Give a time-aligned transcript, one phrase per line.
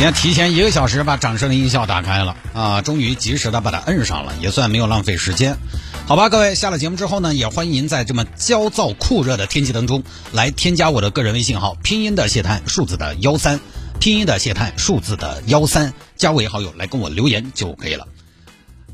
[0.00, 5.58] 今天提前一个小时把掌声的音效打开了啊，终于及时的把它摁上了，也算没有浪费时间。
[6.06, 10.02] 好吧，各位下了节目之后呢，也欢迎您在这么焦躁酷热的天气当中
[10.32, 13.60] 来添加我的个人微信号，拼音的谢探，数字的幺三，
[13.98, 18.08] 拼音的谢探，数字的幺三，加为好友来跟我留言就可以了。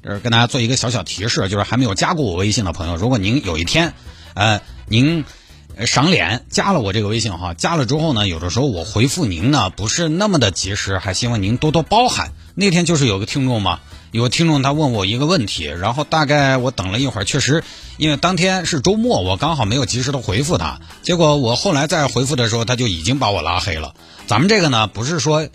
[0.03, 3.95] 这是跟大家做一个小小提示，就是还没有加过我微信的朋友，如果您有一天，
[4.35, 5.25] 呃，您。
[5.85, 12.33] 赏脸加了我这个微信哈，加了之后呢，有的时候我回复您呢不是那么的及时，还希望您多多包涵。
[12.55, 17.63] 那天就是有个听众嘛，有个听众他问我一个问题，然后大概我等了一会儿，确实
[17.99, 23.95] 因为当天是周末，我刚好没有及时的回复他，结果我后来再回复的时候，他就已经把我拉黑了。
[24.27, 25.49] 咱们这个呢，不是说。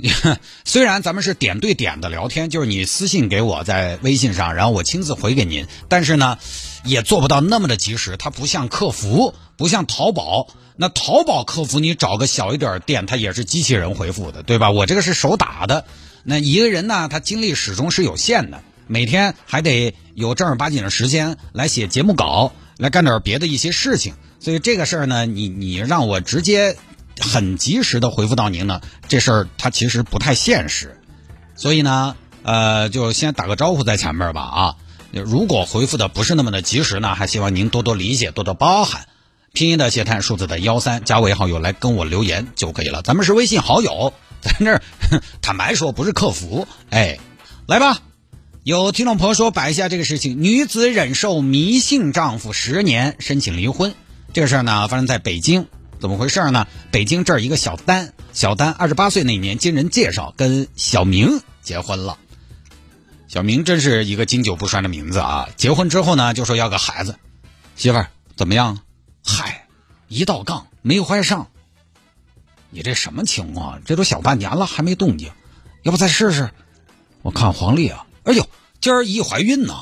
[0.64, 6.38] 虽然咱们是点对点的聊天，就是你私信给我在微信上，然后我亲自回给您，但是呢，
[6.84, 8.16] 也做不到那么的及时。
[8.16, 10.46] 它不像客服，不像淘宝，
[10.76, 14.70] 那淘宝客服你找个小一点店，它也是机器人回复的，对吧？
[14.70, 15.84] 我这个是手打的，
[16.22, 26.76] 那一个人呢，他精力始终是有限的，每天还得有正儿八经的时间来写节目稿，来干点别的一些事情，所以这个事儿呢，你你让我直接。
[27.20, 31.00] 很及时的回复到您呢，这事儿它其实不太现实，
[31.54, 34.76] 所以呢，呃，就先打个招呼在前面吧啊。
[35.10, 39.06] 如果回复的不是那么的及时呢，还希望您多多理解，多多包涵。
[39.54, 43.00] 拼音的谢探，数字的幺三，加为好友来跟我留言就可以了。
[43.02, 44.82] 咱们是微信好友，咱这儿
[45.40, 46.68] 坦白说不是客服。
[46.90, 47.18] 哎，
[47.66, 48.02] 来吧，
[48.62, 53.94] 有听众朋友说摆一下这个事情：女子忍受迷信丈夫十年，申请离婚。
[54.34, 55.66] 这个事儿呢，发生在北京。
[56.00, 56.66] 怎么回事呢？
[56.90, 62.18] 北京这儿一个小丹，小丹二十八岁那年，经人介绍跟小明结婚了。
[63.26, 65.48] 小明真是一个经久不衰的名字啊！
[65.56, 67.18] 结婚之后呢，就说要个孩子。
[67.76, 68.78] 媳妇儿怎么样？
[69.24, 69.66] 嗨，
[70.08, 71.48] 一道杠没怀上。
[72.70, 73.82] 你这什么情况？
[73.84, 75.30] 这都小半年了还没动静，
[75.82, 76.50] 要不再试试？
[77.22, 78.48] 我看黄历啊，哎呦，
[78.80, 79.74] 今儿一怀孕呢，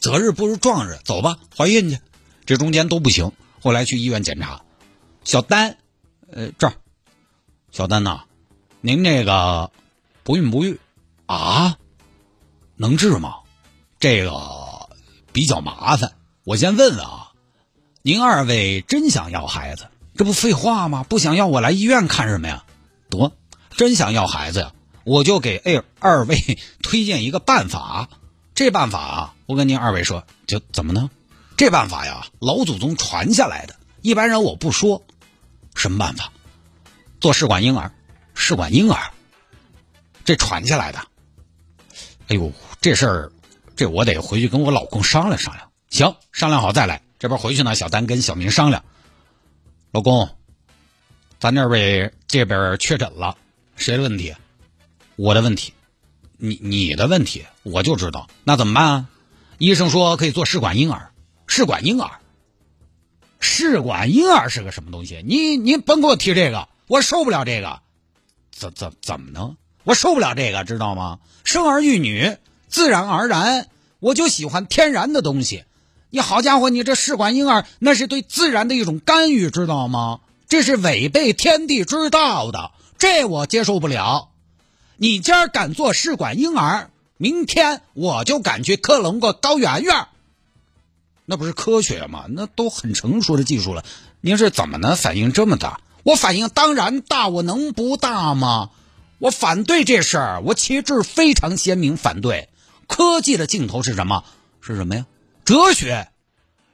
[0.00, 1.98] 择日不如撞日，走吧，怀孕去。
[2.46, 3.30] 这中间都不行，
[3.60, 4.62] 后来去医院检查。
[5.24, 5.76] 小丹，
[6.30, 6.72] 呃，这儿，
[7.70, 8.22] 小丹呐，
[8.80, 9.70] 您这个
[10.22, 10.80] 不孕不育
[11.26, 11.76] 啊，
[12.76, 13.34] 能治吗？
[14.00, 14.88] 这个
[15.32, 16.12] 比较麻烦。
[16.44, 17.32] 我先问问啊，
[18.02, 19.88] 您二位真想要孩子？
[20.16, 21.04] 这不废话吗？
[21.08, 22.64] 不想要我来医院看什么呀？
[23.10, 23.32] 得，
[23.70, 24.72] 真想要孩子呀，
[25.04, 28.08] 我就给二二位 推荐一个办法。
[28.54, 31.10] 这办法啊，我跟您二位说，就怎么呢？
[31.56, 33.76] 这办法呀，老祖宗传下来的，
[34.08, 35.04] 一般人我不说。
[35.74, 36.32] 什么办法？
[37.20, 37.92] 做试管婴儿，
[38.34, 39.10] 试管婴儿，
[40.24, 40.98] 这传下来的。
[42.28, 43.32] 哎呦，这事儿，
[43.76, 45.70] 这我得回去跟我老公商量商量。
[45.90, 47.02] 行，商量好再来。
[47.18, 48.82] 这边回去呢，小丹跟小明商量。
[49.90, 50.34] 老公，
[51.38, 53.36] 咱这位这边确诊了，
[53.76, 54.34] 谁的问题？
[55.16, 55.74] 我的问题。
[56.38, 58.26] 你你的问题，我就知道。
[58.42, 59.08] 那怎么办啊？
[59.58, 61.10] 医生说可以做试管婴儿，
[61.46, 62.20] 试管婴儿。
[63.40, 65.22] 试管婴儿是个什么东西？
[65.26, 67.80] 你你甭给我提这个，我受不了这个。
[68.50, 69.56] 怎怎怎么能？
[69.84, 71.20] 我受不了这个，知道吗？
[71.44, 72.36] 生儿育女，
[72.68, 73.68] 自然而然，
[74.00, 75.64] 我就喜欢天然的东西。
[76.10, 80.20] 你好家伙，你这试管婴儿那是对自然的一种干预，知道吗？
[80.48, 84.30] 这是违背天地之道的，这我接受不了。
[84.96, 90.08] 你今儿敢做试管婴儿，明天我就敢去克隆个高圆圆。
[91.30, 92.24] 那不是科学吗？
[92.30, 93.84] 那都很成熟的技术了，
[94.22, 95.82] 您是怎么能反应这么大？
[96.02, 98.70] 我反应当然大，我能不大吗？
[99.18, 102.48] 我反对这事儿，我旗帜非常鲜明，反对。
[102.86, 104.24] 科技的尽头是什么？
[104.62, 105.06] 是什么呀？
[105.44, 106.08] 哲学，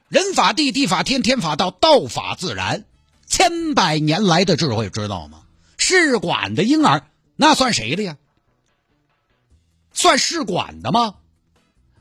[0.09, 2.85] 人法地，地法天，天法道，道法自然，
[3.27, 5.41] 千百年来的智慧，知道吗？
[5.79, 8.19] 试管的婴儿那算谁的呀？
[9.93, 11.17] 算试管的吗？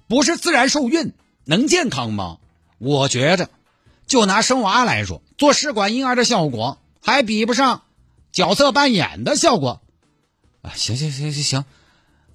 [0.08, 1.14] 不是自然受孕，
[1.46, 2.38] 能健康吗？
[2.84, 3.50] 我觉着，
[4.08, 7.84] 就拿生娃来说，做试管婴儿的效果还比不上
[8.34, 9.82] 角色扮演的效果。
[10.62, 11.66] 啊，行行行行行，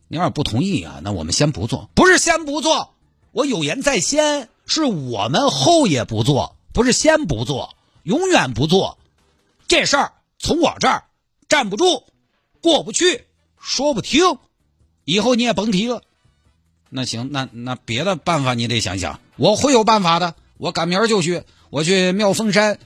[0.08, 1.90] 你要是不同意啊，那我们先不做。
[1.94, 2.94] 不是先不做，
[3.32, 8.98] 我有言在先，是我们后也不做，不是先不做，永远不做。
[9.66, 11.04] 这事儿从我这儿
[11.46, 12.04] 站不住，
[12.62, 13.26] 过不去，
[13.60, 14.38] 说不听，
[15.04, 16.02] 以后你也甭提了。
[16.90, 20.34] 那行，那那别的办法你得想想，我会有办法的。
[20.56, 22.78] 我赶明儿就去，我去妙峰山，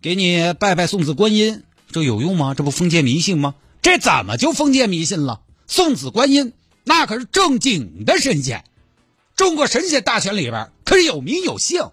[0.00, 2.54] 给你拜拜送子观音，这有用吗？
[2.54, 3.54] 这不封建迷信吗？
[3.82, 5.40] 这怎么就封建迷信了？
[5.66, 6.52] 送子观音
[6.84, 8.64] 那可是正经的神仙，
[9.36, 11.90] 中国神仙大全里边可是有名有姓。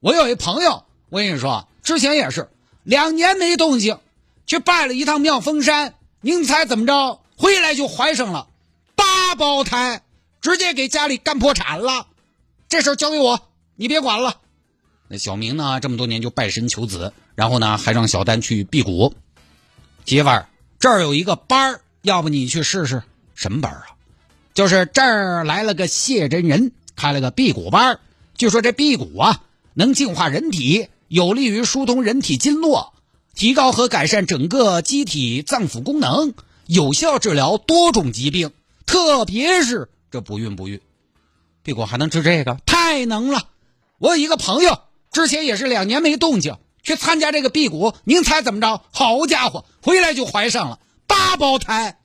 [0.00, 2.48] 我有一朋友，我跟你说，之前也是
[2.82, 3.98] 两年没动静，
[4.46, 7.20] 去拜了一趟妙峰山，您猜怎么着？
[7.36, 8.48] 回来就怀上了
[8.94, 10.02] 八胞胎，
[10.40, 12.06] 直接给家里干破产了。
[12.68, 14.40] 这事儿交给我，你别管了。
[15.08, 19.14] 那小明呢，这么多年就拜神求子，然后呢，还让小丹去辟谷。
[20.04, 20.48] 媳妇儿，
[20.78, 23.02] 这儿有一个班儿，要不你去试试？
[23.34, 23.86] 什么班儿啊？
[24.54, 28.00] 就是这儿来了个谢真人，开了个辟谷班儿。
[28.36, 29.42] 据说这辟谷啊，
[29.74, 32.94] 能净化人体，有利于疏通人体经络，
[33.34, 36.34] 提高和改善整个机体脏腑功能，
[36.66, 38.52] 有效治疗多种疾病，
[38.86, 40.82] 特别是这不孕不育。
[41.62, 42.58] 辟谷还能治这个？
[42.66, 43.48] 太能了！
[43.98, 44.82] 我有一个朋友。
[45.12, 48.82] 之前也是两年没动静，去参加这个辟谷，您猜怎么着？
[48.92, 51.98] 好家伙，回来就怀上了八胞胎。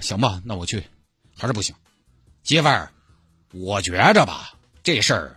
[0.00, 0.84] 行吧，那我去，
[1.36, 1.74] 还是不行。
[2.44, 2.92] 媳妇儿，
[3.52, 5.36] 我觉着吧，这事儿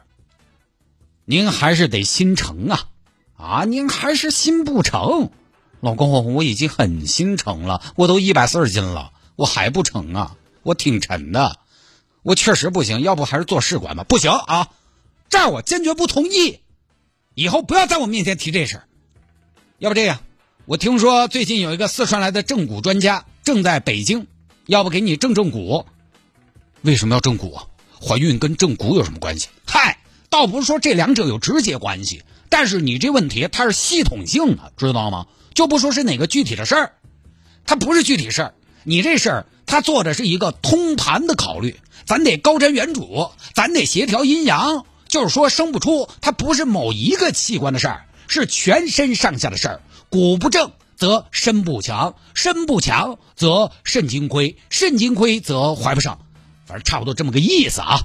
[1.26, 2.90] 您还是得心诚啊
[3.36, 3.66] 啊！
[3.66, 5.30] 您还是心不诚。
[5.82, 10.38] 老公，我已经很心诚了，我都一百四十斤了，我还不成啊？
[10.64, 11.60] 我挺沉的，
[12.24, 14.04] 我确实不行，要不还是做试管吧？
[14.04, 14.70] 不行啊！
[15.30, 16.60] 这儿我坚决不同意，
[17.34, 18.84] 以后不要在我面前提这事儿。
[19.80, 20.20] 要不这样，
[20.66, 24.28] 我听说最近有一个四川来的正骨专家正在北京，
[24.66, 25.86] 要不给你正正骨？
[26.82, 27.60] 为什么要正骨？
[28.00, 29.48] 怀孕跟正骨有什么关系？
[29.66, 30.00] 嗨，
[30.30, 35.28] 倒不是说这两者有直接关系，但是你这问题它是系统性的，知道吗？
[35.54, 36.94] 就不说是哪个具体的事儿，
[37.66, 38.54] 它不是具体事儿，
[38.84, 44.86] 你这事儿他做的是一个通盘的考虑，咱得高瞻远瞩，咱得协调阴阳。
[45.08, 49.82] 就是说生不出，它不是某一个器官的事儿，是全身上下的事儿。
[50.10, 56.20] 骨不正则身不强，身不强则肾精亏，肾精亏则怀不上，
[56.66, 58.02] 反正差不多这么个意思啊。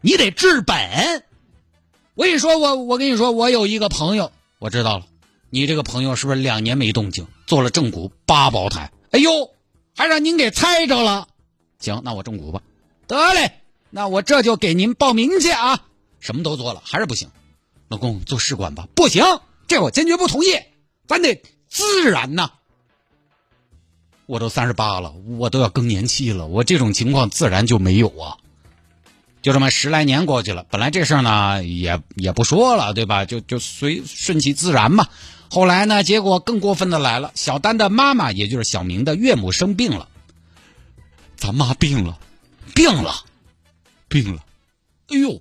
[0.00, 1.22] 你得治本。
[2.14, 5.04] 我跟你说，我我跟你说，我有一个朋友，我知道了。
[5.48, 8.90] 你这个朋友是不是两年没动静，做了正骨八胞胎？
[9.12, 9.50] 哎呦，
[9.98, 11.26] 还让您给猜着了。
[11.80, 12.62] 行，那我中蛊吧。
[13.08, 15.84] 得嘞，那我这就给您报名去啊。
[16.20, 17.28] 什么都做了，还是不行。
[17.88, 19.24] 老公做试管吧，不行，
[19.66, 20.56] 这我坚决不同意。
[21.08, 22.52] 咱得自然呐。
[24.26, 28.38] 我都三十八了，我都要更年期了，我这种情况自然就没有啊。
[29.42, 33.24] 就这么十来年过去了，本来这事儿呢也也不说了，对吧？
[33.24, 35.08] 就就随顺其自然嘛。
[35.50, 40.08] 后来呢，结果更过分的来了，小丹的妈妈，也就是小明的岳母生病了。
[41.36, 42.18] 咱妈病了，
[42.74, 43.14] 病了，
[44.08, 44.44] 病了，
[45.08, 45.40] 哎呦！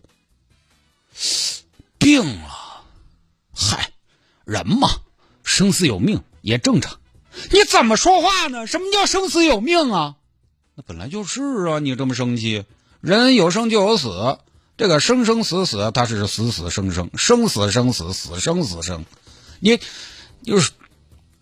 [1.98, 2.84] 病了，
[3.54, 3.92] 嗨，
[4.46, 4.88] 人嘛，
[5.44, 7.00] 生死有命也正常。
[7.52, 8.68] 你怎么说话呢？
[8.68, 10.16] 什么叫生死有命啊？
[10.76, 11.80] 那本来就是啊！
[11.80, 12.64] 你这么生气，
[13.08, 14.38] 人有生就有死，
[14.76, 19.06] 这个生生死死，它是死死生生，生死生死，死生死生。
[19.62, 19.80] 你
[20.44, 20.72] 就是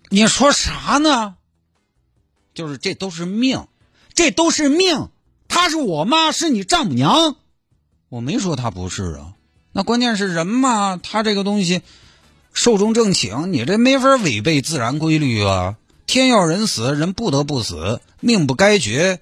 [0.09, 1.33] 你说啥呢？
[2.53, 3.65] 就是这都是命，
[4.13, 5.09] 这都是命。
[5.47, 7.35] 她是我妈，是你丈母娘，
[8.09, 9.33] 我没说她不是啊。
[9.71, 11.81] 那关键是人嘛，他这个东西
[12.53, 15.77] 寿终正寝，你这没法违背自然规律啊！
[16.05, 19.19] 天要人死，人不得不死，命不该绝。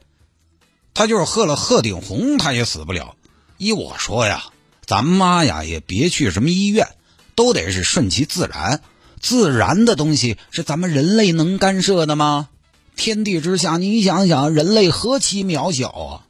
[0.94, 3.16] 他就是喝了鹤顶红，他也死不了。
[3.58, 4.46] 依我说呀，
[4.86, 6.88] 咱妈呀也别去什么医院，
[7.36, 8.82] 都得是顺其自然。
[9.20, 12.50] 自然的东西是咱们人类能干涉的吗？
[12.96, 16.26] 天地之下，你想想，人类何其渺小啊！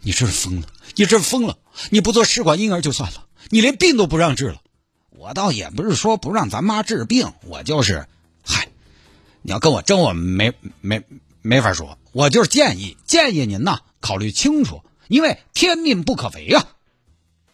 [0.00, 1.58] 你这是疯了，你这是疯了！
[1.90, 3.26] 你不做试管婴儿就算了。
[3.50, 4.56] 你连病都不让治了，
[5.10, 8.06] 我倒也不是说不让咱妈治病，我就是，
[8.42, 8.68] 嗨，
[9.42, 11.02] 你要跟我争，我没没
[11.42, 16.66] 没法说，我就是建议建议您呐，考虑清楚，因为天命不可违啊。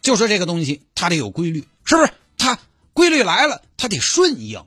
[0.01, 2.11] 就说这个东西，它得有规律，是不是？
[2.37, 2.59] 它
[2.93, 4.63] 规律来了，它得顺应。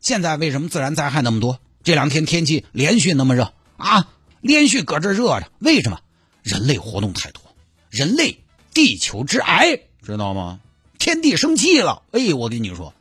[0.00, 1.58] 现在为什么自然灾害那么多？
[1.82, 4.08] 这两天天气连续那么热啊，
[4.40, 6.00] 连续搁这热着，为什么？
[6.42, 7.42] 人类活动太多，
[7.90, 10.60] 人类地球之癌，知道吗？
[10.98, 12.94] 天地生气了，哎，我跟你说，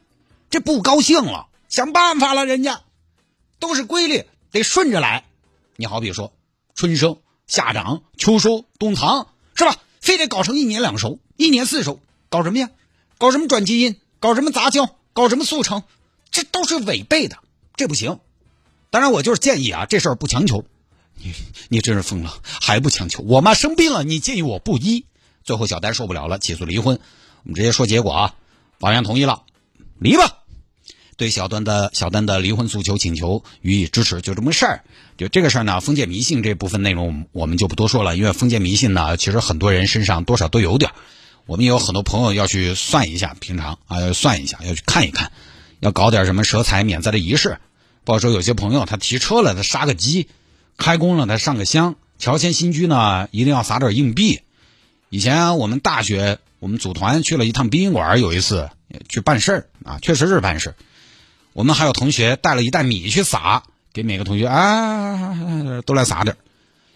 [0.50, 2.82] 这不高兴了，想办法了，人家
[3.60, 5.26] 都是规律，得顺着来。
[5.76, 6.34] 你好比说，
[6.76, 9.76] 春生、夏长、秋收、冬藏，是吧？
[10.02, 12.70] 非得搞成一年两熟，一年四熟，搞什么呀？
[13.18, 14.00] 搞什么转基因？
[14.20, 14.96] 搞什么杂交？
[15.14, 15.84] 搞什么速成？
[16.32, 17.38] 这都是违背的，
[17.76, 18.20] 这不行。
[18.90, 20.66] 当然，我就是建议啊，这事儿不强求。
[21.16, 21.34] 你
[21.70, 23.24] 你真是疯了，还不强求？
[23.24, 25.06] 我妈生病了，你建议我不医？
[25.44, 27.00] 最后小丹受不了了，起诉离婚。
[27.44, 28.36] 我们直接说结果啊，
[28.80, 29.44] 法院同意了，
[30.00, 30.43] 离吧。
[31.24, 34.84] 对小丹的小丹的离婚诉求请求予以支持，就这么事儿。
[35.16, 40.96] 就这个事儿呢，封建迷信这部分内容我们我们就不多说了，因为封建迷信呢，其实很多人身上多少都有点儿。
[41.46, 45.32] 我们有很多朋友要去算一下，平常啊要算一下，要去看一看，
[45.80, 47.58] 要搞点什么舍财免灾的仪式。
[48.04, 50.28] 包括说有些朋友他提车了，他杀个鸡；
[50.76, 54.42] 开工了，他上个香；乔迁新居呢，一定要撒点硬币。
[55.10, 58.70] 以前我们大学我们组团去了一趟殡仪馆，有一次
[59.08, 60.76] 去办事儿啊，确实是办事儿。
[61.54, 66.36] 我们还有同学带了一袋米去撒，给每个同学啊都来撒点。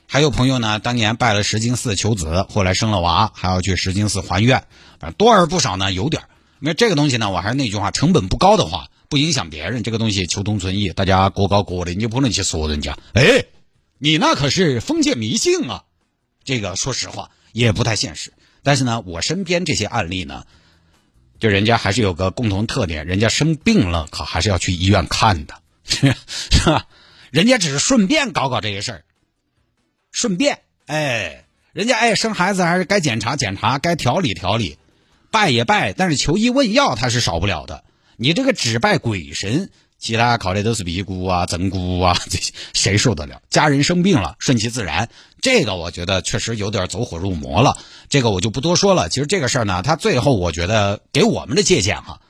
[0.07, 4.63] 还有朋友呢，当年拜了石经寺求子，后来生了娃，还要去石经寺还愿，
[4.99, 6.23] 反正多而不少呢，有点
[6.59, 6.73] 那。
[6.73, 12.97] 这个东西呢，我还是那句话，成本不高的话，不影响别人，这个东西求同存异，大家各搞各的，你就不能去说人家。
[13.13, 13.45] 哎，
[13.99, 15.83] 你那可是封建迷信啊！
[16.45, 18.33] 这个说实话也不太现实。
[18.63, 20.45] 但是呢，我身边这些案例呢，
[21.39, 26.13] 就人家还是有个共同特点，人家生病了，可还是要去医院看的， 是
[26.65, 26.87] 吧？
[27.31, 29.03] 人家只是顺便搞搞这些事儿。
[30.11, 34.77] 顺便，哎，人家哎生孩子还是该检查检查，该调理调理，
[35.29, 37.83] 拜也拜，但是求医问药他是少不了的。
[38.15, 43.41] 你这个只拜鬼神，其他考虑都是鼻骨啊、增骨啊，这些谁受得了？
[43.49, 45.09] 家人生病了，顺其自然，
[45.41, 47.77] 这个我觉得确实有点走火入魔了。
[48.09, 49.09] 这个我就不多说了。
[49.09, 52.21] 其实这个事儿呢，他最后我觉得给我们的借鉴哈，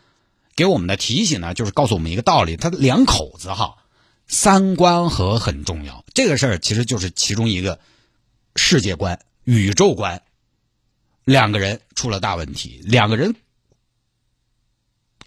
[0.56, 3.76] 给我们的提醒呢，就是告诉我们一个道理：他两口子哈。
[4.30, 7.80] 三观和很重要，这个事儿其实就是其中一个
[8.58, 10.22] 世界观、宇宙观，
[11.24, 13.36] 两个人出了大问题，两个人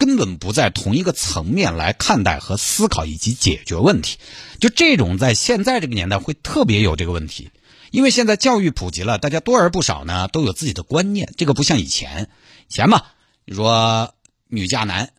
[0.01, 4.17] 根本不在同一个层面来看待和思考以及解决问题。
[4.59, 7.51] 就这种在现在这个年代会特别有这个问题，
[7.91, 12.31] 因为现在教育普及了，大家多而不少呢都有自己的观念，这个不像以前，
[12.69, 13.03] 以前嘛，
[13.45, 14.15] 你说
[14.49, 15.13] 女嫁男。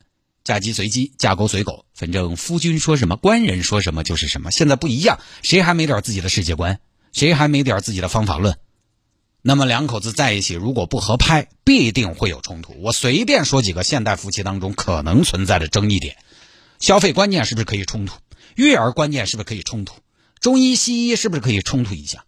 [0.43, 4.49] 嫁鸡随鸡，嫁狗随狗，反正夫君说什么，官人说什么就是什么。
[4.49, 6.79] 现在不一样，谁还没点自己的世界观？
[7.13, 8.57] 谁还没点自己的方法论？
[9.43, 12.75] 那么两口子在一起，如果不合拍，必定会有冲突。
[12.79, 16.17] 我随便说几个现代夫妻当中可能存在的争议点：
[16.79, 18.19] 消费观念是不是可以冲突？
[18.55, 19.95] 育儿观念是不是可以冲突？
[20.39, 22.25] 中医西医是不是可以冲突一下？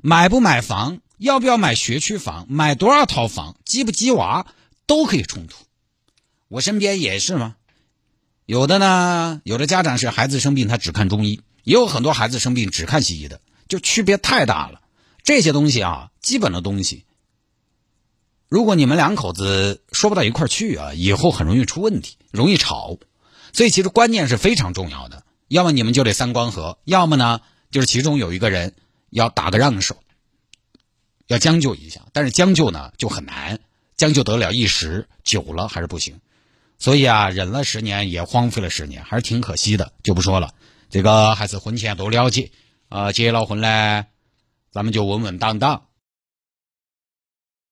[0.00, 0.98] 买不买房？
[1.18, 2.46] 要不要买学区房？
[2.48, 3.56] 买多少套房？
[3.64, 4.46] 鸡不鸡娃？
[4.86, 5.56] 都可以冲突。
[6.48, 7.56] 我身边也是吗？
[8.44, 14.80] 有的呢，有的家长是孩子生病，他只看中医；也有很多孩子生病只看西医的，就区别太大了。
[15.26, 17.04] 这些东西啊，基本的东西，
[18.48, 22.96] 如果你们两口子说不到一块去啊，以后很容易出问题，容易吵。
[23.52, 25.24] 所以其实观念是非常重要的。
[25.48, 27.40] 要么你们就得三观合，要么呢，
[27.72, 28.76] 就是其中有一个人
[29.10, 29.96] 要打个让手，
[31.26, 32.02] 要将就一下。
[32.12, 33.58] 但是将就呢就很难，
[33.96, 36.20] 将就得了一时，久了还是不行。
[36.78, 40.54] 所以啊，忍了十年也荒废了十年，还是挺可惜的，就不说了。
[40.88, 42.52] 这个还是婚前多了解
[42.88, 44.06] 啊，结了婚呢，
[44.76, 45.85] 咱们就稳稳当当